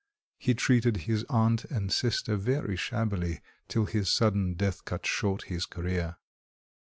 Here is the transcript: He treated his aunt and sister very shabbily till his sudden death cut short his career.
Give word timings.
He 0.39 0.55
treated 0.55 0.97
his 1.05 1.23
aunt 1.29 1.63
and 1.65 1.91
sister 1.93 2.35
very 2.35 2.75
shabbily 2.75 3.39
till 3.67 3.85
his 3.85 4.09
sudden 4.09 4.55
death 4.55 4.83
cut 4.83 5.05
short 5.05 5.43
his 5.43 5.67
career. 5.67 6.17